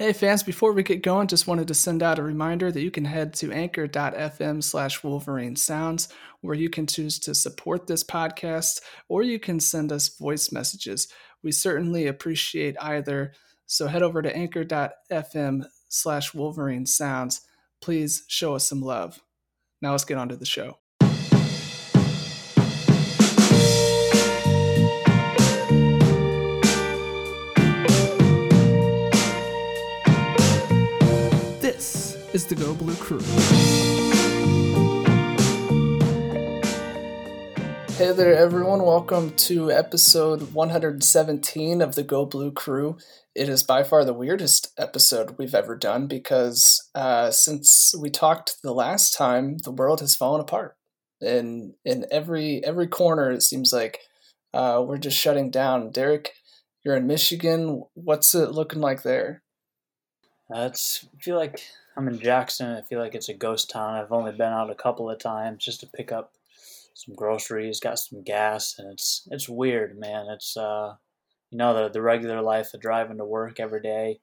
[0.00, 2.90] Hey fans, before we get going, just wanted to send out a reminder that you
[2.90, 6.08] can head to anchor.fm slash Wolverine Sounds,
[6.40, 11.08] where you can choose to support this podcast or you can send us voice messages.
[11.42, 13.34] We certainly appreciate either.
[13.66, 17.42] So head over to anchor.fm slash Wolverine Sounds.
[17.82, 19.20] Please show us some love.
[19.82, 20.79] Now let's get on to the show.
[32.32, 33.18] Is the Go Blue Crew.
[37.96, 38.84] Hey there, everyone.
[38.84, 42.98] Welcome to episode 117 of the Go Blue Crew.
[43.34, 48.58] It is by far the weirdest episode we've ever done because uh, since we talked
[48.62, 50.76] the last time, the world has fallen apart.
[51.20, 53.98] In in every every corner, it seems like
[54.54, 55.90] uh, we're just shutting down.
[55.90, 56.30] Derek,
[56.84, 57.82] you're in Michigan.
[57.94, 59.42] What's it looking like there?
[60.54, 61.60] Uh, it's I feel like
[61.96, 62.68] I'm in Jackson.
[62.70, 63.94] I feel like it's a ghost town.
[63.94, 66.32] I've only been out a couple of times just to pick up
[66.94, 70.26] some groceries, got some gas, and it's it's weird, man.
[70.30, 70.94] It's uh,
[71.50, 74.20] you know, the the regular life of driving to work every day,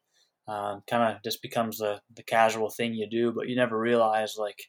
[0.47, 4.35] uh, kind of just becomes the the casual thing you do, but you never realize
[4.37, 4.59] like,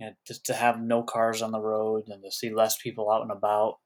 [0.00, 3.10] you know, just to have no cars on the road and to see less people
[3.10, 3.76] out and about,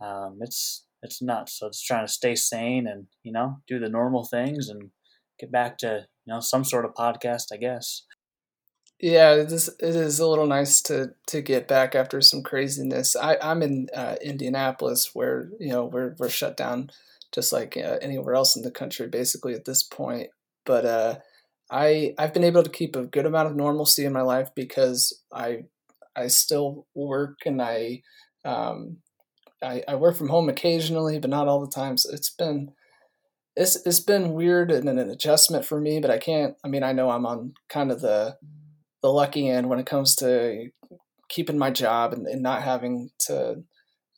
[0.00, 1.58] um, it's it's nuts.
[1.58, 4.90] So it's trying to stay sane and you know do the normal things and
[5.38, 8.02] get back to you know some sort of podcast, I guess.
[9.00, 13.16] Yeah, it is, it is a little nice to to get back after some craziness.
[13.16, 16.90] I, I'm in uh, Indianapolis, where you know we're we're shut down,
[17.32, 20.28] just like uh, anywhere else in the country, basically at this point.
[20.64, 21.18] But uh,
[21.70, 25.12] I I've been able to keep a good amount of normalcy in my life because
[25.32, 25.64] I
[26.14, 28.02] I still work and I
[28.44, 28.98] um,
[29.62, 31.96] I, I work from home occasionally, but not all the time.
[31.96, 32.72] So it's been
[33.56, 36.00] it's it's been weird and an adjustment for me.
[36.00, 36.54] But I can't.
[36.64, 38.36] I mean, I know I'm on kind of the
[39.02, 40.70] the lucky end when it comes to
[41.28, 43.62] keeping my job and, and not having to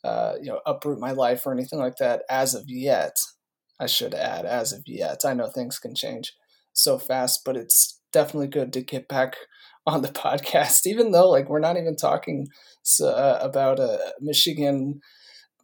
[0.03, 3.15] uh, you know uproot my life or anything like that as of yet
[3.79, 6.33] i should add as of yet i know things can change
[6.73, 9.35] so fast but it's definitely good to get back
[9.87, 12.47] on the podcast even though like we're not even talking
[13.01, 14.99] uh, about a michigan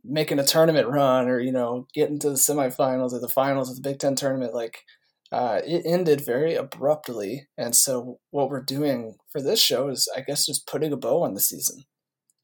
[0.03, 3.75] making a tournament run or you know getting to the semifinals or the finals of
[3.75, 4.83] the big ten tournament like
[5.31, 7.47] uh, it ended very abruptly.
[7.57, 11.23] And so, what we're doing for this show is, I guess, just putting a bow
[11.23, 11.85] on the season,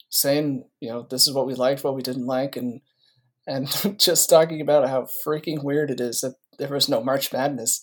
[0.09, 2.81] saying, you know, this is what we liked, what we didn't like, and
[3.45, 3.68] and
[4.00, 7.81] just talking about how freaking weird it is that there was no March Madness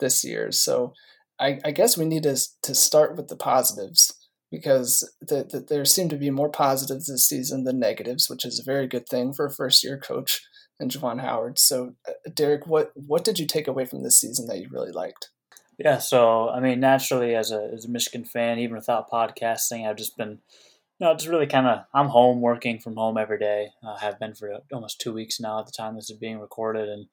[0.00, 0.50] this year.
[0.52, 0.94] So,
[1.38, 4.15] I, I guess we need to to start with the positives
[4.50, 8.58] because the, the, there seem to be more positives this season than negatives, which is
[8.58, 10.42] a very good thing for a first year coach
[10.78, 11.58] and Juwan Howard.
[11.58, 14.92] So, uh, Derek, what what did you take away from this season that you really
[14.92, 15.30] liked?
[15.78, 19.96] Yeah, so I mean, naturally, as a as a Michigan fan, even without podcasting, I've
[19.96, 20.38] just been,
[20.98, 23.70] you know, just really kind of I'm home working from home every day.
[23.82, 26.38] I uh, have been for almost two weeks now at the time this is being
[26.38, 27.06] recorded, and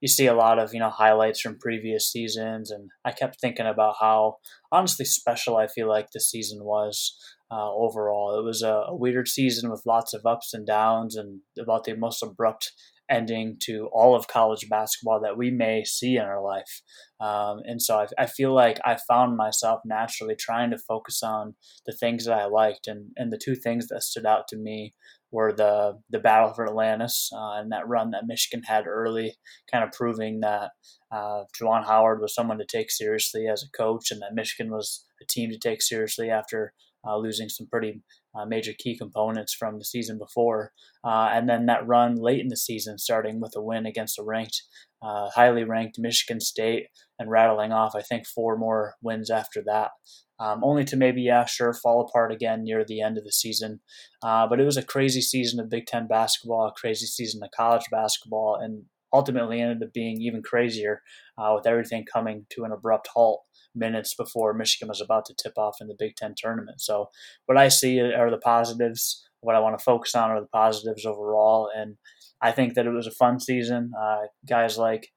[0.00, 3.66] you see a lot of you know highlights from previous seasons, and I kept thinking
[3.66, 4.36] about how
[4.70, 7.18] honestly special I feel like this season was.
[7.48, 11.42] Uh, overall, it was a, a weird season with lots of ups and downs, and
[11.56, 12.72] about the most abrupt
[13.10, 16.82] ending to all of college basketball that we may see in our life.
[17.20, 21.54] Um, and so I, I, feel like I found myself naturally trying to focus on
[21.86, 22.86] the things that I liked.
[22.86, 24.94] And, and the two things that stood out to me
[25.36, 29.34] were the, the battle for Atlantis uh, and that run that Michigan had early,
[29.70, 30.70] kind of proving that
[31.12, 35.04] uh, Juwan Howard was someone to take seriously as a coach and that Michigan was
[35.22, 36.72] a team to take seriously after
[37.06, 38.02] uh, losing some pretty
[38.36, 40.72] uh, major key components from the season before.
[41.04, 44.22] Uh, and then that run late in the season, starting with a win against a
[44.22, 44.62] ranked,
[45.02, 46.86] uh, highly ranked Michigan State,
[47.18, 49.90] and rattling off, I think, four more wins after that.
[50.38, 53.80] Um, only to maybe, yeah, sure, fall apart again near the end of the season.
[54.22, 57.50] Uh, but it was a crazy season of Big Ten basketball, a crazy season of
[57.56, 61.00] college basketball, and ultimately ended up being even crazier
[61.38, 63.45] uh, with everything coming to an abrupt halt
[63.76, 66.80] minutes before Michigan was about to tip off in the Big Ten tournament.
[66.80, 67.10] So,
[67.46, 69.24] what I see are the positives.
[69.40, 71.70] What I want to focus on are the positives overall.
[71.74, 71.96] And
[72.40, 73.92] I think that it was a fun season.
[73.98, 75.08] Uh, guys like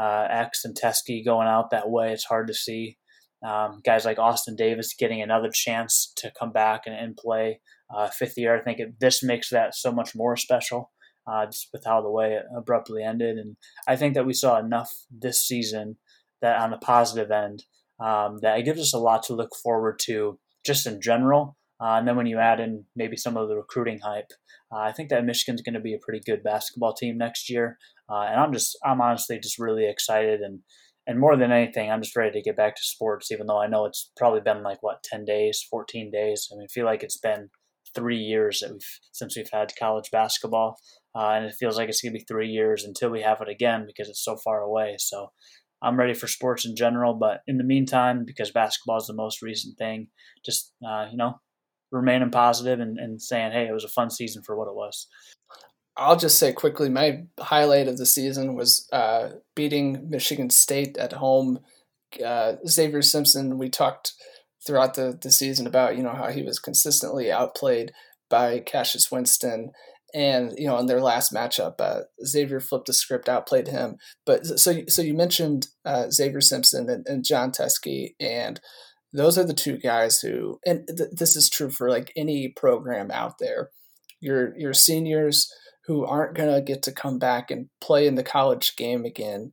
[0.00, 2.98] uh, X and Teske going out that way, it's hard to see.
[3.46, 7.60] Um, guys like Austin Davis getting another chance to come back and, and play
[7.94, 8.58] uh, fifth year.
[8.58, 10.90] I think it, this makes that so much more special.
[11.28, 13.56] Uh, just with how the way it abruptly ended, and
[13.88, 15.96] I think that we saw enough this season
[16.40, 17.64] that on the positive end
[18.00, 21.56] um, that it gives us a lot to look forward to just in general.
[21.80, 24.30] Uh, and then when you add in maybe some of the recruiting hype,
[24.72, 27.78] uh, I think that Michigan's going to be a pretty good basketball team next year.
[28.10, 30.60] Uh, and I'm just, I'm honestly just really excited and
[31.06, 33.30] and more than anything, I'm just ready to get back to sports.
[33.30, 36.48] Even though I know it's probably been like what ten days, fourteen days.
[36.50, 37.50] I mean, I feel like it's been
[37.94, 40.78] three years that we've since we've had college basketball,
[41.14, 43.84] uh, and it feels like it's gonna be three years until we have it again
[43.86, 44.96] because it's so far away.
[44.98, 45.30] So
[45.86, 49.40] I'm ready for sports in general, but in the meantime, because basketball is the most
[49.40, 50.08] recent thing,
[50.44, 51.38] just uh, you know,
[51.92, 55.06] remaining positive and, and saying, hey, it was a fun season for what it was.
[55.96, 61.12] I'll just say quickly, my highlight of the season was uh, beating Michigan State at
[61.12, 61.60] home.
[62.14, 64.12] Uh, Zavier Simpson, we talked
[64.66, 67.92] throughout the, the season about you know how he was consistently outplayed
[68.28, 69.70] by Cassius Winston,
[70.14, 73.96] and you know in their last matchup, uh, Zavier flipped the script, outplayed him.
[74.24, 78.60] But so so you mentioned uh, Zavier Simpson and, and Jon Teske, and
[79.12, 83.10] those are the two guys who, and th- this is true for like any program
[83.10, 83.70] out there.
[84.20, 85.52] Your your seniors
[85.86, 89.52] who aren't going to get to come back and play in the college game again.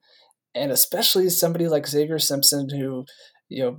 [0.56, 3.06] And especially somebody like Zavier Simpson, who,
[3.50, 3.78] you know,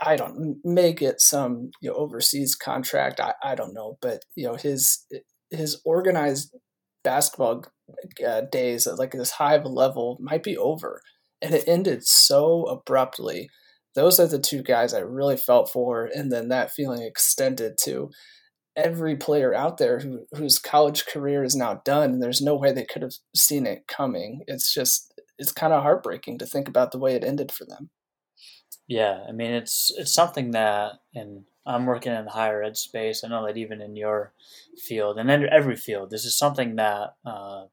[0.00, 3.20] I don't may get some you know overseas contract.
[3.20, 5.04] I, I don't know, but you know his
[5.52, 6.54] his organized
[7.04, 7.64] basketball
[8.26, 11.02] uh, days at like this high of a level might be over,
[11.40, 13.48] and it ended so abruptly.
[13.94, 18.10] Those are the two guys I really felt for, and then that feeling extended to
[18.76, 22.72] every player out there who, whose college career is now done and there's no way
[22.72, 24.40] they could have seen it coming.
[24.46, 27.90] It's just it's kind of heartbreaking to think about the way it ended for them.
[28.88, 33.22] Yeah i mean it's it's something that and i'm working in the higher ed space
[33.24, 34.32] i know that even in your
[34.76, 37.64] field and in every field this is something that uh,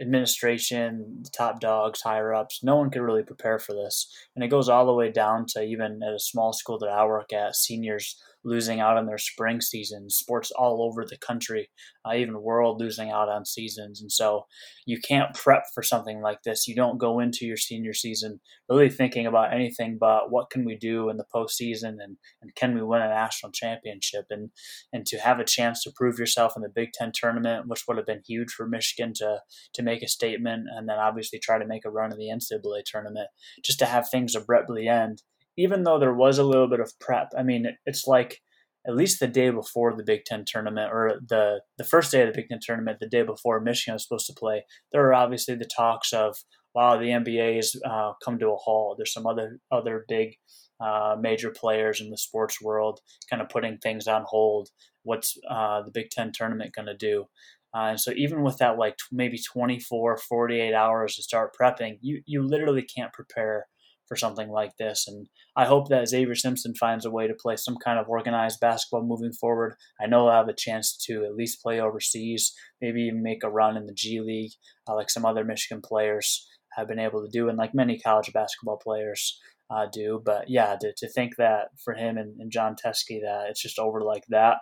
[0.00, 4.12] administration, top dogs, higher ups, no one could really prepare for this.
[4.34, 7.04] And it goes all the way down to even at a small school that I
[7.06, 10.08] work at, seniors losing out on their spring season.
[10.08, 11.68] sports all over the country,
[12.08, 14.00] uh, even world losing out on seasons.
[14.00, 14.46] And so
[14.86, 16.66] you can't prep for something like this.
[16.66, 20.76] You don't go into your senior season really thinking about anything but what can we
[20.76, 24.50] do in the postseason and, and can we win a national championship and
[24.92, 27.96] and to have a chance to prove yourself in the Big Ten tournament, which would
[27.96, 29.40] have been huge for Michigan to
[29.74, 32.82] to make a statement and then obviously try to make a run in the NCAA
[32.84, 33.28] tournament,
[33.64, 35.22] just to have things abruptly end
[35.56, 38.40] even though there was a little bit of prep, I mean, it's like
[38.86, 42.28] at least the day before the Big Ten tournament or the the first day of
[42.28, 45.54] the Big Ten tournament, the day before Michigan was supposed to play, there are obviously
[45.54, 46.36] the talks of
[46.74, 48.98] wow, the NBA has uh, come to a halt.
[48.98, 50.36] There's some other other big
[50.78, 53.00] uh, major players in the sports world
[53.30, 54.68] kind of putting things on hold.
[55.02, 57.26] What's uh, the Big Ten tournament going to do?
[57.74, 62.22] Uh, and so even with that like maybe 24, 48 hours to start prepping, you,
[62.24, 63.66] you literally can't prepare
[64.08, 65.06] for something like this.
[65.08, 68.60] And I hope that Zavier Simpson finds a way to play some kind of organized
[68.60, 69.74] basketball moving forward.
[70.00, 73.50] I know I'll have a chance to at least play overseas, maybe even make a
[73.50, 74.52] run in the G League,
[74.88, 78.32] uh, like some other Michigan players have been able to do, and like many college
[78.32, 80.22] basketball players uh, do.
[80.24, 83.78] But yeah, to, to think that for him and, and Jon Teske, that it's just
[83.78, 84.58] over like that.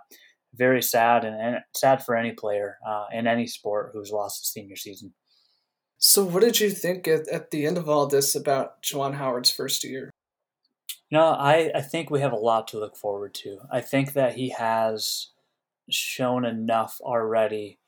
[0.54, 4.46] Very sad and, and sad for any player uh, in any sport who's lost a
[4.46, 5.12] senior season.
[5.98, 9.50] So, what did you think at, at the end of all this about Juwan Howard's
[9.50, 10.10] first year?
[11.10, 13.58] Know, I, I think we have a lot to look forward to.
[13.70, 15.30] I think that he has
[15.90, 17.78] shown enough already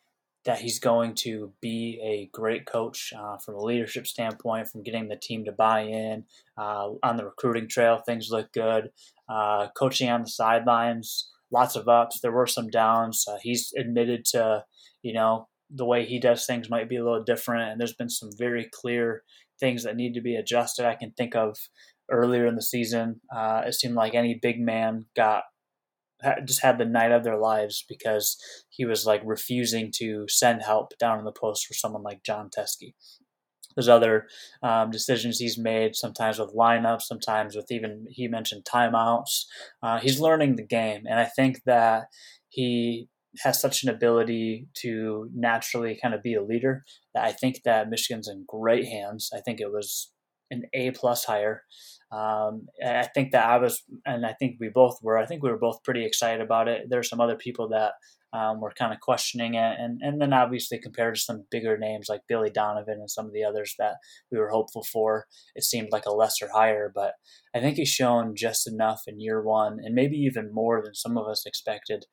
[0.46, 5.08] that he's going to be a great coach uh, from a leadership standpoint, from getting
[5.08, 6.24] the team to buy in.
[6.56, 8.90] Uh, on the recruiting trail, things look good.
[9.28, 12.20] Uh, coaching on the sidelines, lots of ups.
[12.20, 13.26] There were some downs.
[13.28, 14.64] Uh, he's admitted to,
[15.02, 17.70] you know, the way he does things might be a little different.
[17.70, 19.23] And there's been some very clear
[19.58, 20.87] things that need to be adjusted.
[20.87, 21.56] I can think of
[22.11, 25.44] earlier in the season, uh, it seemed like any big man got
[26.44, 28.38] just had the night of their lives because
[28.70, 32.49] he was like refusing to send help down in the post for someone like Jon
[32.56, 32.94] Teske.
[33.75, 34.26] There's other
[34.62, 39.44] um, decisions he's made, sometimes with lineups, sometimes with even he mentioned timeouts.
[39.82, 42.06] Uh, he's learning the game, and I think that
[42.49, 43.08] he
[43.43, 47.90] has such an ability to naturally kind of be a leader that I think that
[47.90, 49.31] Michigan's in great hands.
[49.35, 50.12] I think it was
[50.50, 51.62] an A plus hire.
[52.12, 55.19] Um, I think that I was, and I think we both were.
[55.19, 56.87] I think we were both pretty excited about it.
[56.88, 57.93] There are some other people that
[58.33, 62.07] um, were kind of questioning it, and and then obviously compared to some bigger names
[62.09, 63.95] like Billy Donovan and some of the others that
[64.31, 65.26] we were hopeful for,
[65.57, 66.93] it seemed like a lesser hire.
[66.95, 67.14] But
[67.55, 71.19] I think he's shown just enough in year one, and maybe even more than some
[71.19, 72.05] of us expected,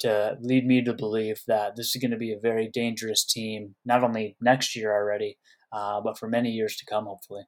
[0.00, 3.74] to lead me to believe that this is going to be a very dangerous team,
[3.84, 5.38] not only next year already,
[5.72, 7.44] uh, but for many years to come, hopefully.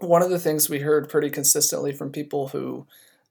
[0.00, 2.86] One of the things we heard pretty consistently from people who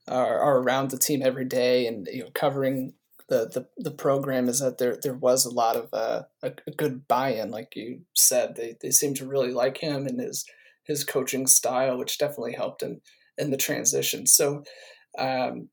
[0.08, 2.94] are, are around the team every day and you know, covering
[3.30, 6.72] the, the, the program is that there there was a lot of uh, a, a
[6.72, 8.56] good buy-in, like you said.
[8.56, 10.46] They they seem to really like him and his
[10.86, 13.02] his coaching style, which definitely helped in
[13.38, 14.26] in the transition.
[14.26, 14.64] So,
[15.18, 15.70] um,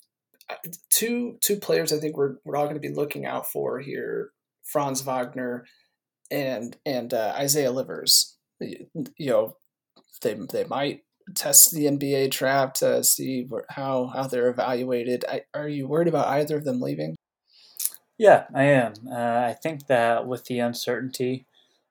[0.91, 4.31] two two players I think we're we're all going to be looking out for here:
[4.65, 5.65] Franz Wagner
[6.31, 8.37] and and uh, Isaiah Livers.
[8.61, 8.87] You,
[9.19, 9.57] know,
[10.23, 11.03] they they might
[11.35, 15.25] test the NBA draft to see how how they're evaluated.
[15.29, 17.17] I, are you worried about either of them leaving?
[18.19, 18.93] Yeah, I am.
[19.11, 21.47] Uh, I think that with the uncertainty,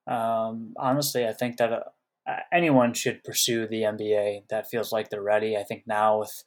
[0.08, 5.22] um, honestly, I think that uh, anyone should pursue the NBA that feels like they're
[5.22, 5.58] ready.
[5.58, 6.44] I think now with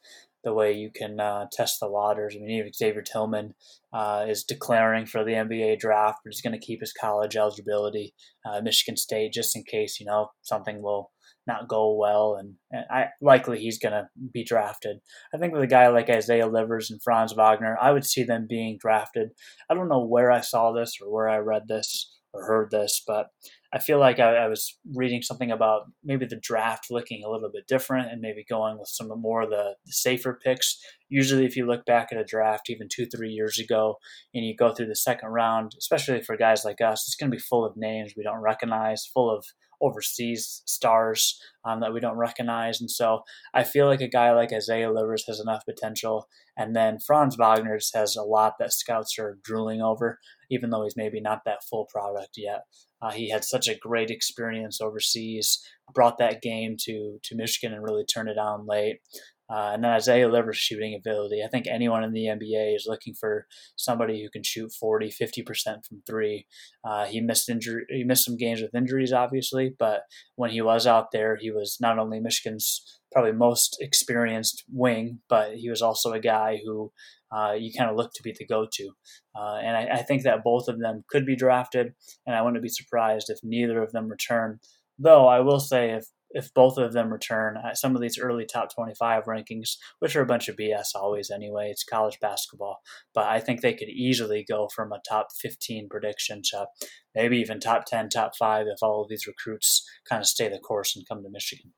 [0.47, 2.33] the way you can uh, test the waters.
[2.33, 3.53] I mean, even Xavier Tillman
[3.91, 8.13] uh, is declaring for the NBA draft, but he's going to keep his college eligibility,
[8.45, 11.11] uh, Michigan State, just in case you know something will
[11.47, 14.99] not go well, and, and I likely he's going to be drafted.
[15.35, 18.47] I think with a guy like Isaiah Livers and Franz Wagner, I would see them
[18.49, 19.31] being drafted.
[19.69, 23.03] I don't know where I saw this or where I read this or heard this,
[23.05, 23.27] but
[23.73, 27.49] I feel like I, I, was reading something about maybe the draft looking a little
[27.53, 30.79] bit different and maybe going with some more of the, the safer picks.
[31.09, 33.95] Usually, if you look back at a draft even two, three years ago,
[34.33, 37.35] and you go through the second round, especially for guys like us, it's going to
[37.35, 39.45] be full of names we don't recognize, full of
[39.81, 42.79] overseas stars um, that we don't recognize.
[42.81, 43.21] And so
[43.53, 46.27] I feel like a guy like Isaiah Livers has enough potential.
[46.57, 50.19] And then Franz Wagner has a lot that scouts are drooling over,
[50.49, 52.61] even though he's maybe not that full product yet.
[53.01, 55.63] Uh, he had such a great experience overseas,
[55.93, 58.99] brought that game to to Michigan and really turned it on late.
[59.49, 61.41] Uh, and then Isaiah Livers' shooting ability.
[61.41, 65.85] I think anyone in the NBA is looking for somebody who can shoot 40, 50%
[65.85, 66.47] from three.
[66.83, 70.01] Uh, he missed injury, he missed some games with injuries, obviously, but
[70.35, 75.55] when he was out there, he was not only Michigan's probably most experienced wing, but
[75.55, 76.91] he was also a guy who
[77.31, 78.89] uh, you kind of look to be the go-to.
[79.35, 81.93] Uh, and I, I think that both of them could be drafted,
[82.25, 84.59] and I wouldn't be surprised if neither of them return.
[84.99, 88.73] Though I will say, if if both of them return some of these early top
[88.73, 92.79] 25 rankings, which are a bunch of BS always anyway, it's college basketball.
[93.13, 96.67] But I think they could easily go from a top 15 prediction to
[97.15, 100.59] maybe even top 10, top five if all of these recruits kind of stay the
[100.59, 101.73] course and come to Michigan.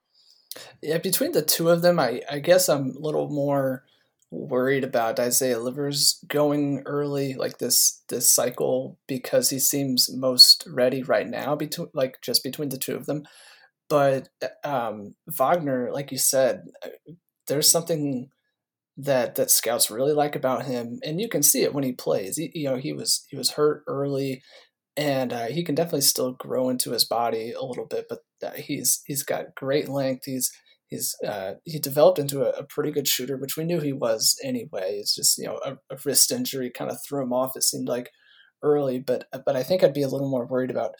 [0.81, 3.83] Yeah, between the two of them, I, I guess I'm a little more
[4.31, 11.01] worried about Isaiah Livers going early like this this cycle because he seems most ready
[11.01, 13.23] right now between like just between the two of them
[13.89, 14.29] but
[14.63, 16.89] um, Wagner, like you said, uh,
[17.47, 18.29] there's something
[18.97, 22.37] that that scouts really like about him, and you can see it when he plays.
[22.37, 24.43] He, you know, he was he was hurt early,
[24.95, 28.05] and uh, he can definitely still grow into his body a little bit.
[28.07, 30.25] But uh, he's he's got great length.
[30.25, 30.51] He's
[30.89, 34.37] he's uh, he developed into a, a, pretty good shooter, which we knew he was
[34.43, 34.97] anyway.
[34.99, 37.55] It's just you know a, a wrist injury kind of threw him off.
[37.55, 38.09] It seemed like
[38.63, 40.91] early, but but I think I'd be a little more worried about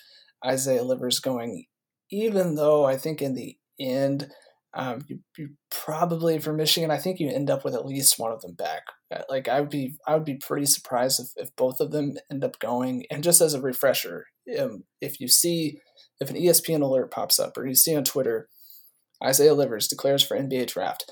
[0.45, 1.65] Isaiah Livers going
[2.11, 4.29] even though I think in the end,
[4.73, 8.31] um, you, you, probably for Michigan, I think you end up with at least one
[8.31, 8.83] of them back.
[9.13, 12.17] Uh, like I would be, I would be pretty surprised if, if both of them
[12.31, 13.05] end up going.
[13.09, 14.27] And just as a refresher,
[14.59, 15.79] um, if you see
[16.19, 18.47] if an ESPN alert pops up or you see on Twitter,
[19.23, 21.11] Isaiah Livers declares for NBA draft,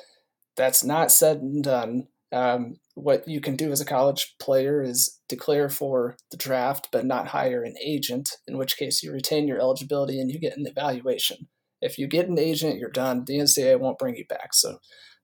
[0.56, 2.08] that's not said and done.
[2.32, 7.06] Um, what you can do as a college player is declare for the draft, but
[7.06, 10.66] not hire an agent, in which case you retain your eligibility and you get an
[10.68, 11.48] evaluation.
[11.82, 13.24] If you get an agent, you're done.
[13.26, 14.54] The NCAA won't bring you back.
[14.54, 14.80] So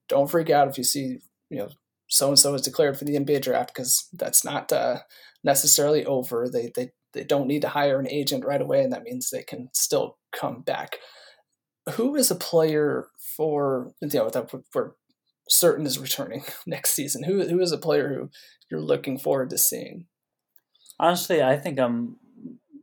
[0.08, 1.18] don't freak out if you see,
[1.50, 1.70] you know,
[2.08, 5.00] so and so is declared for the NBA draft because that's not uh,
[5.44, 6.48] necessarily over.
[6.48, 9.44] They, they they don't need to hire an agent right away, and that means they
[9.44, 10.98] can still come back.
[11.92, 14.92] Who is a player for you know that we're
[15.50, 17.24] certain is returning next season?
[17.24, 18.30] Who who is a player who
[18.70, 20.06] you're looking forward to seeing?
[21.00, 22.18] Honestly, I think I'm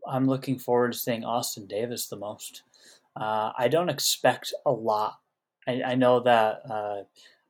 [0.06, 2.62] I'm looking forward to seeing Austin Davis the most.
[3.16, 5.18] Uh, I don't expect a lot.
[5.66, 7.02] I, I know that uh,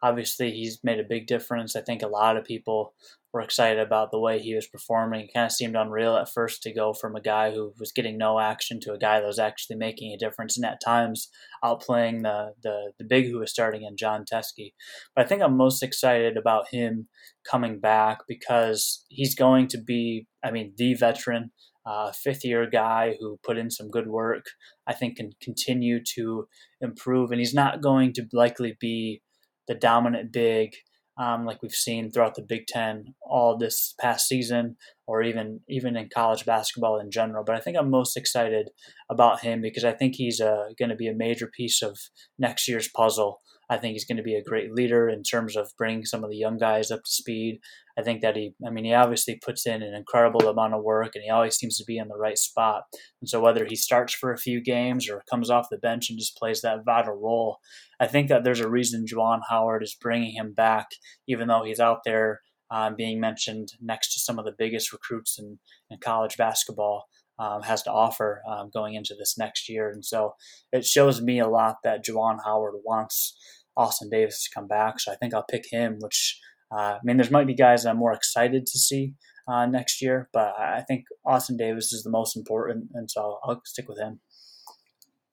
[0.02, 1.76] obviously he's made a big difference.
[1.76, 2.94] I think a lot of people
[3.32, 5.20] were excited about the way he was performing.
[5.20, 8.18] It kind of seemed unreal at first to go from a guy who was getting
[8.18, 11.28] no action to a guy that was actually making a difference and at times
[11.64, 14.72] outplaying the the, the big who was starting in Jon Teske.
[15.14, 17.08] But I think I'm most excited about him
[17.48, 21.52] coming back because he's going to be, I mean, the veteran.
[21.86, 24.44] Uh, fifth year guy who put in some good work,
[24.86, 26.46] I think can continue to
[26.78, 27.30] improve.
[27.30, 29.22] And he's not going to likely be
[29.70, 30.72] the dominant big
[31.20, 35.96] um, like we've seen throughout the Big Ten all this past season, or even even
[35.96, 37.44] in college basketball in general.
[37.44, 38.70] But I think I'm most excited
[39.10, 41.98] about him because I think he's uh, going to be a major piece of
[42.38, 45.70] next year's puzzle I think he's going to be a great leader in terms of
[45.78, 47.60] bringing some of the young guys up to speed.
[47.96, 51.12] I think that he, I mean, he obviously puts in an incredible amount of work
[51.14, 52.82] and he always seems to be in the right spot.
[53.20, 56.18] And so whether he starts for a few games or comes off the bench and
[56.18, 57.58] just plays that vital role,
[58.00, 60.86] I think that there's a reason Juwan Howard is bringing him back,
[61.28, 62.40] even though he's out there
[62.72, 65.60] um, being mentioned next to some of the biggest recruits in,
[65.90, 67.04] in college basketball.
[67.38, 69.88] Um, has to offer um, going into this next year.
[69.88, 70.34] And so
[70.72, 73.34] it shows me a lot that Juwan Howard wants
[73.80, 75.00] Austin Davis to come back.
[75.00, 76.38] So I think I'll pick him, which
[76.72, 79.14] uh, I mean, there might be guys I'm more excited to see
[79.48, 83.40] uh, next year, but I think Austin Davis is the most important, and so I'll,
[83.44, 84.20] I'll stick with him.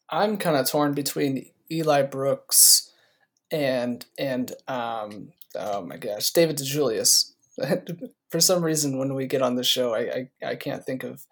[0.09, 2.91] I'm kind of torn between Eli Brooks
[3.51, 7.33] and and um, oh my gosh, David DeJulius.
[8.31, 11.25] For some reason, when we get on the show, I, I, I can't think of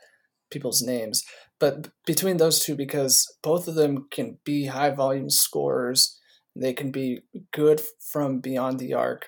[0.49, 1.23] people's names,
[1.59, 6.19] but between those two, because both of them can be high volume scorers,
[6.55, 7.21] they can be
[7.53, 7.81] good
[8.11, 9.27] from beyond the arc.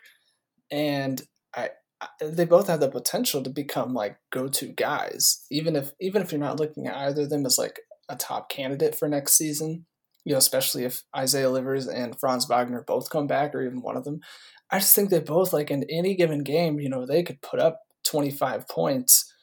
[0.72, 1.22] And
[1.56, 1.70] I,
[2.02, 6.32] I they both have the potential to become like go-to guys even if even if
[6.32, 7.80] you're not looking at either of them as like
[8.10, 9.86] a top candidate for next season
[10.24, 13.98] you know especially if isaiah livers and franz wagner both come back or even one
[13.98, 14.20] of them.
[14.70, 17.60] I just think they both like in any given game you know they could put
[17.60, 19.34] up 25 points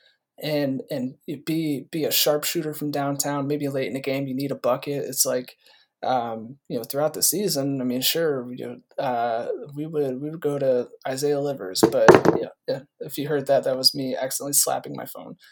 [0.42, 4.50] and and be be a sharpshooter from downtown maybe late in the game you need
[4.50, 5.04] a bucket.
[5.04, 5.56] It's like
[6.04, 10.30] um, you know, throughout the season, I mean, sure, you know, uh, we would we
[10.30, 12.08] would go to Isaiah Livers, but
[13.00, 15.36] if you heard that, that was me accidentally slapping my phone.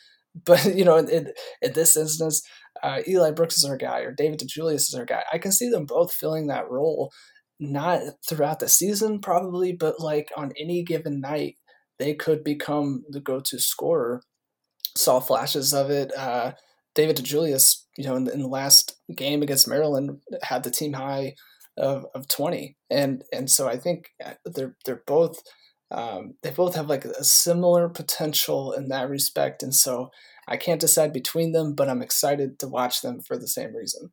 [0.46, 1.30] But you know, in,
[1.60, 2.42] in this instance,
[2.82, 5.24] uh, Eli Brooks is our guy, or David DeJulius is our guy.
[5.30, 7.12] I can see them both filling that role,
[7.60, 11.56] not throughout the season probably, but like on any given night,
[11.98, 14.22] they could become the go-to scorer.
[14.96, 16.16] Saw flashes of it.
[16.16, 16.52] Uh,
[16.94, 20.94] David DeJulius, you know, in the, in the last game against Maryland, had the team
[20.94, 21.34] high
[21.76, 22.76] of, of 20.
[22.90, 25.42] And and so I think uh, they're they're both
[25.90, 29.62] um, they both have like a similar potential in that respect.
[29.62, 30.10] And so
[30.48, 34.10] I can't decide between them, but I'm excited to watch them for the same reason.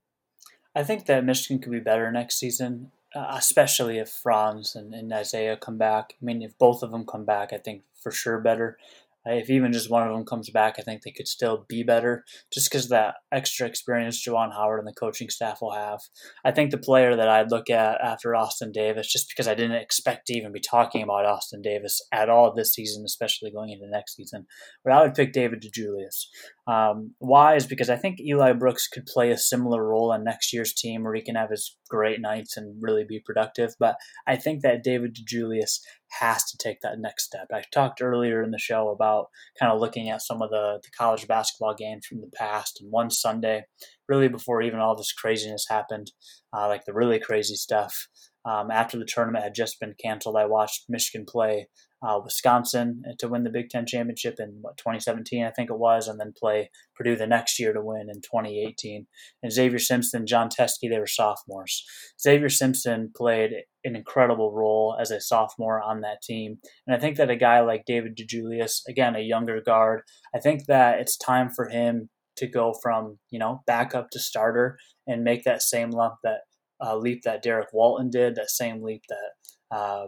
[0.75, 5.11] I think that Michigan could be better next season, uh, especially if Franz and, and
[5.11, 6.13] Isaiah come back.
[6.21, 8.77] I mean, if both of them come back, I think for sure better
[9.25, 12.23] if even just one of them comes back, I think they could still be better
[12.53, 15.99] just because that extra experience Juwan Howard and the coaching staff will have.
[16.45, 19.77] I think the player that I'd look at after Austin Davis, just because I didn't
[19.77, 23.87] expect to even be talking about Austin Davis at all this season, especially going into
[23.89, 24.45] next season,
[24.83, 26.25] but I would pick David DeJulius.
[26.67, 30.53] Um, why is because I think Eli Brooks could play a similar role on next
[30.53, 33.73] year's team where he can have his great nights and really be productive.
[33.79, 33.95] But
[34.27, 35.79] I think that David DeJulius
[36.19, 37.47] has to take that next step.
[37.53, 39.27] I talked earlier in the show about
[39.59, 42.79] kind of looking at some of the, the college basketball games from the past.
[42.81, 43.65] And one Sunday,
[44.07, 46.11] really before even all this craziness happened,
[46.55, 48.07] uh, like the really crazy stuff,
[48.45, 51.67] um, after the tournament had just been canceled, I watched Michigan play
[52.01, 56.07] uh, Wisconsin to win the Big Ten championship in what 2017, I think it was,
[56.07, 59.07] and then play Purdue the next year to win in 2018.
[59.43, 61.85] And Zavier Simpson, Jon Teske, they were sophomores.
[62.25, 63.51] Zavier Simpson played
[63.83, 67.61] an incredible role as a sophomore on that team, and I think that a guy
[67.61, 70.01] like David DeJulius, again a younger guard,
[70.35, 74.77] I think that it's time for him to go from you know backup to starter
[75.07, 76.41] and make that same leap that
[76.81, 79.75] uh, leap that Derrick Walton did, that same leap that.
[79.75, 80.07] Uh,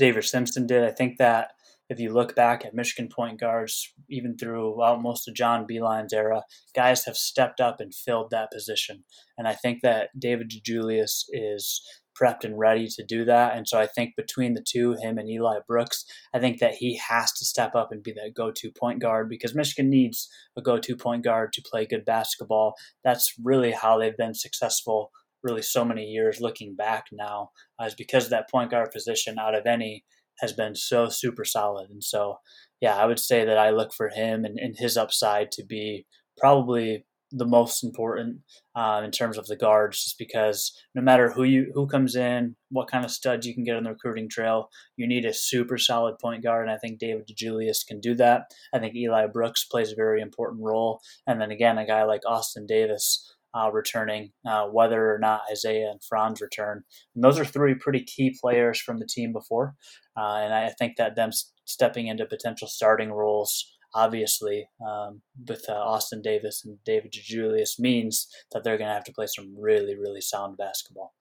[0.00, 0.84] Zavier Simpson did.
[0.84, 1.50] I think that
[1.90, 6.42] if you look back at Michigan point guards, even throughout most of John Beilein's era,
[6.74, 9.04] guys have stepped up and filled that position.
[9.36, 11.82] And I think that David DeJulius is
[12.20, 13.56] prepped and ready to do that.
[13.56, 16.04] And so I think between the two, him and Eli Brooks,
[16.34, 19.28] I think that he has to step up and be that go to point guard
[19.28, 22.74] because Michigan needs a go to point guard to play good basketball.
[23.04, 25.10] That's really how they've been successful
[25.42, 29.54] really so many years looking back now uh, is because that point guard position out
[29.54, 30.04] of any
[30.40, 31.90] has been so super solid.
[31.90, 32.36] And so,
[32.80, 36.06] yeah, I would say that I look for him and, and his upside to be
[36.38, 38.38] probably the most important
[38.74, 42.56] uh, in terms of the guards, just because no matter who you who comes in,
[42.70, 45.78] what kind of studs you can get on the recruiting trail, you need a super
[45.78, 48.50] solid point guard, and I think David DeJulius can do that.
[48.74, 52.22] I think Eli Brooks plays a very important role, and then again, a guy like
[52.26, 56.84] Austin Davis uh, returning, uh, whether or not Isaiah and Franz return.
[57.14, 59.74] And those are three pretty key players from the team before,
[60.16, 61.30] uh, and I think that them
[61.64, 68.28] stepping into potential starting roles, obviously, um, with uh, Austin Davis and David Julius, means
[68.52, 71.14] that they're going to have to play some really, really sound basketball.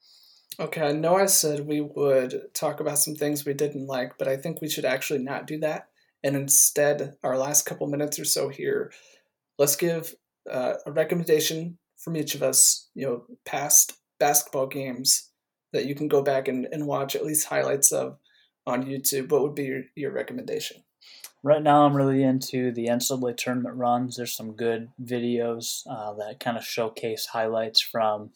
[0.59, 4.27] Okay, I know I said we would talk about some things we didn't like, but
[4.27, 5.87] I think we should actually not do that.
[6.23, 8.91] And instead, our last couple minutes or so here,
[9.57, 10.15] let's give
[10.51, 15.29] uh, a recommendation from each of us, you know, past basketball games
[15.71, 18.17] that you can go back and, and watch at least highlights of
[18.65, 20.83] on YouTube, what would be your, your recommendation?
[21.41, 24.17] Right now, I'm really into the NCAA tournament runs.
[24.17, 28.31] There's some good videos uh, that kind of showcase highlights from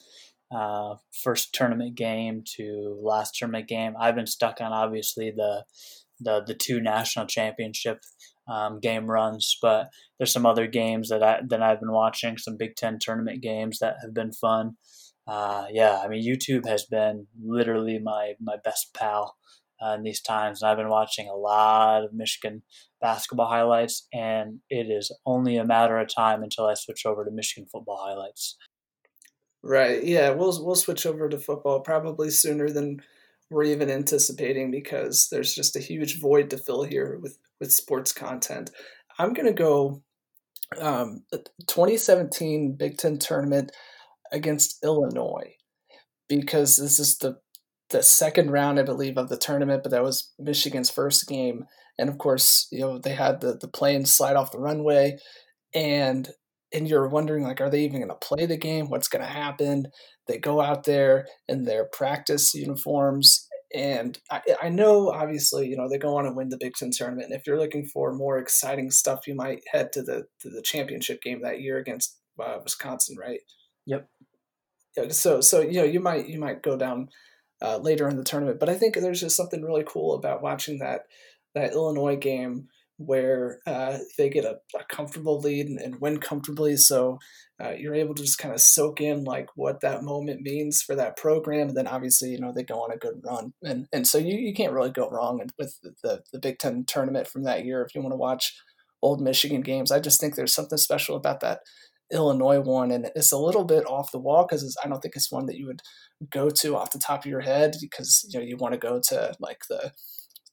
[0.56, 3.96] uh, first tournament game to last tournament game.
[4.00, 5.66] I've been stuck on obviously the
[6.22, 8.04] the the two national championship
[8.48, 12.38] um, game runs, but there's some other games that I that I've been watching.
[12.38, 14.78] Some Big Ten tournament games that have been fun.
[15.28, 19.36] Uh, yeah, I mean YouTube has been literally my my best pal
[19.84, 22.63] uh, in these times, and I've been watching a lot of Michigan
[23.02, 27.32] basketball highlights, and it is only a matter of time until I switch over to
[27.32, 28.56] Michigan football highlights.
[29.63, 30.04] Right.
[30.04, 33.02] Yeah, we'll we'll switch over to football probably sooner than
[33.50, 38.12] we're even anticipating because there's just a huge void to fill here with with sports
[38.12, 38.72] content.
[39.17, 40.02] I'm gonna go
[40.80, 41.24] um,
[41.67, 43.72] 2017 Big Ten tournament
[44.32, 45.54] against Illinois
[46.28, 47.38] because this is the
[47.89, 51.65] the second round, I believe, of the tournament, but that was Michigan's first game.
[52.00, 55.17] And of course, you know, they had the, the plane slide off the runway
[55.74, 56.30] and
[56.76, 58.89] and you're wondering like, are they even gonna play the game?
[58.89, 59.88] What's gonna happen?
[60.28, 65.89] They go out there in their practice uniforms and I, I know obviously, you know,
[65.89, 67.32] they go on and win the Big Ten tournament.
[67.32, 70.62] And if you're looking for more exciting stuff, you might head to the to the
[70.62, 73.39] championship game that year against uh, Wisconsin, right?
[73.88, 74.08] Yep.
[74.96, 77.10] Yeah, so so you know you might you might go down
[77.63, 78.60] uh, later in the tournament.
[78.60, 81.06] But I think there's just something really cool about watching that
[81.56, 86.78] that Illinois game where uh, they get a, a comfortable lead and, and, win comfortably.
[86.78, 87.19] So
[87.63, 90.95] uh, you're able to just kind of soak in like what that moment means for
[90.95, 91.69] that program.
[91.69, 93.54] And then obviously, you know, they go on a good run.
[93.63, 97.28] And and so you, you can't really go wrong with the, the Big Ten tournament
[97.28, 98.56] from that year if you want to watch
[99.02, 99.91] old Michigan games.
[99.91, 101.60] I just think there's something special about that
[102.13, 102.91] Illinois one.
[102.91, 105.58] And it's a little bit off the wall because I don't think it's one that
[105.58, 105.82] you would
[106.30, 109.02] go to off the top of your head because you know you want to go
[109.10, 109.91] to like the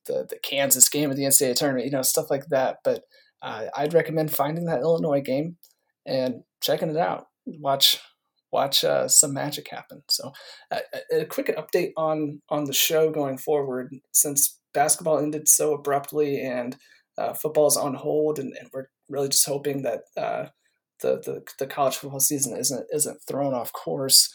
[0.07, 2.79] the, the Kansas game of the NCAA tournament, you know, stuff like that.
[2.83, 3.03] But
[3.43, 5.57] uh, I'd recommend finding that Illinois game
[6.07, 7.27] and checking it out.
[7.47, 8.01] Watch
[8.53, 10.03] watch uh, some magic happen.
[10.09, 10.33] So,
[10.71, 10.81] uh,
[11.13, 16.77] a quick update on on the show going forward since basketball ended so abruptly and
[17.19, 20.47] uh, football is on hold, and, and, we're really just hoping that uh,
[21.03, 24.33] the, the the college football season isn't isn't thrown off course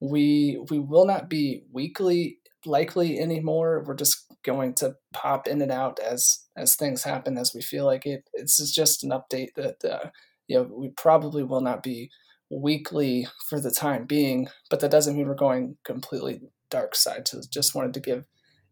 [0.00, 3.84] we we will not be weekly likely anymore.
[3.86, 7.84] We're just going to pop in and out as as things happen as we feel
[7.84, 8.28] like it.
[8.32, 10.10] It's just an update that uh,
[10.46, 12.10] you know we probably will not be
[12.50, 17.26] weekly for the time being, but that doesn't mean we're going completely dark side.
[17.28, 18.26] So just wanted to give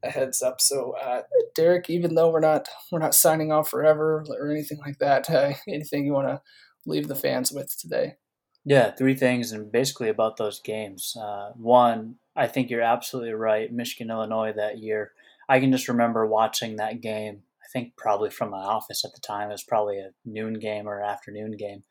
[0.04, 0.60] a heads up.
[0.60, 1.22] So uh,
[1.54, 5.54] Derek, even though we're not we're not signing off forever or anything like that, uh,
[5.68, 6.40] anything you want to
[6.86, 8.16] leave the fans with today?
[8.64, 11.16] Yeah, three things, and basically about those games.
[11.20, 13.72] Uh, one, I think you're absolutely right.
[13.72, 15.12] Michigan, Illinois that year.
[15.48, 17.42] I can just remember watching that game.
[17.60, 19.48] I think probably from my office at the time.
[19.48, 21.82] It was probably a noon game or afternoon game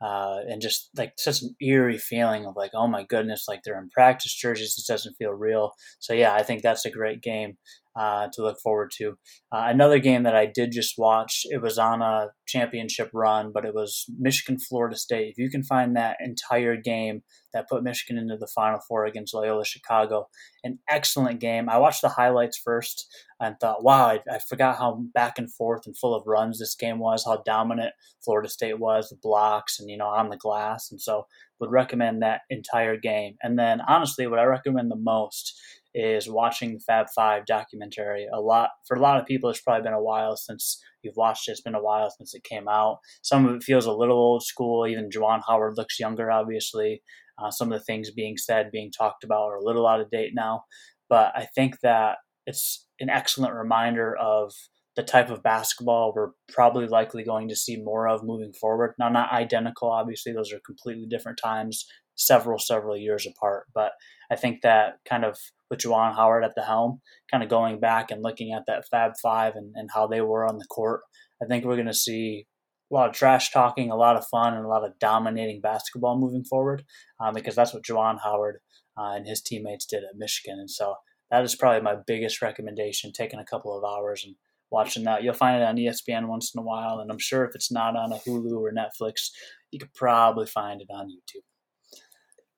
[0.00, 3.80] uh, and just like such an eerie feeling of like, oh my goodness, like they're
[3.80, 4.74] in practice jerseys.
[4.76, 5.72] This doesn't feel real.
[6.00, 7.56] So yeah, I think that's a great game
[7.96, 9.16] uh, to look forward to.
[9.52, 13.64] Uh, another game that I did just watch, it was on a championship run, but
[13.64, 15.28] it was Michigan Florida State.
[15.30, 17.22] If you can find that entire game
[17.54, 20.28] that put Michigan into the Final Four against Loyola Chicago,
[20.62, 21.68] an excellent game.
[21.68, 23.06] I watched the highlights first
[23.40, 26.74] and thought, wow, I, I forgot how back and forth and full of runs this
[26.74, 30.90] game was, how dominant Florida State was, the blocks and you know on the glass,
[30.90, 31.26] and so
[31.60, 33.36] would recommend that entire game.
[33.42, 35.58] And then honestly, what I recommend the most
[35.98, 38.26] is watching the Fab Five documentary.
[38.30, 41.48] A lot for a lot of people, it's probably been a while since you've watched
[41.48, 41.52] it.
[41.52, 42.98] It's been a while since it came out.
[43.22, 44.86] Some of it feels a little old school.
[44.86, 47.02] Even Juwan Howard looks younger, obviously.
[47.42, 50.10] Uh, some of the things being said, being talked about, are a little out of
[50.10, 50.64] date now.
[51.08, 54.52] But I think that it's an excellent reminder of
[54.96, 58.94] the type of basketball we're probably likely going to see more of moving forward.
[58.98, 63.66] Now, not identical, obviously; those are completely different times, several several years apart.
[63.74, 63.92] But
[64.30, 65.38] I think that kind of
[65.70, 67.00] with Juwan Howard at the helm,
[67.30, 70.46] kind of going back and looking at that Fab Five and, and how they were
[70.46, 71.02] on the court,
[71.42, 72.46] I think we're going to see
[72.90, 76.18] a lot of trash talking, a lot of fun, and a lot of dominating basketball
[76.18, 76.84] moving forward
[77.20, 78.58] um, because that's what Juwan Howard
[78.96, 80.58] uh, and his teammates did at Michigan.
[80.58, 80.94] And so
[81.30, 84.36] that is probably my biggest recommendation, taking a couple of hours and
[84.70, 85.22] watching that.
[85.22, 87.96] You'll find it on ESPN once in a while, and I'm sure if it's not
[87.96, 89.30] on a Hulu or Netflix,
[89.70, 91.42] you could probably find it on YouTube.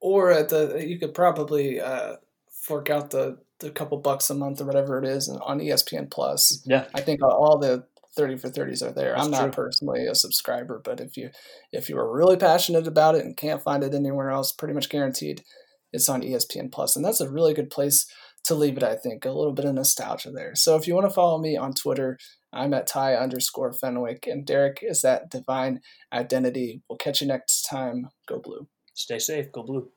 [0.01, 2.15] Or at the you could probably uh,
[2.49, 6.63] fork out the the couple bucks a month or whatever it is on ESPN Plus.
[6.65, 7.85] Yeah, I think all the
[8.15, 9.13] 30 for 30s are there.
[9.13, 9.65] That's I'm not true.
[9.65, 11.29] personally a subscriber, but if you
[11.71, 14.89] if you are really passionate about it and can't find it anywhere else, pretty much
[14.89, 15.43] guaranteed
[15.91, 18.05] it's on ESPN Plus, and that's a really good place
[18.45, 18.83] to leave it.
[18.83, 20.55] I think a little bit of nostalgia there.
[20.55, 22.17] So if you want to follow me on Twitter,
[22.53, 25.81] I'm at Ty underscore Fenwick, and Derek is at Divine
[26.13, 26.81] Identity.
[26.89, 28.09] We'll catch you next time.
[28.27, 28.67] Go Blue.
[28.99, 29.49] Stay safe.
[29.53, 29.89] Go Blue.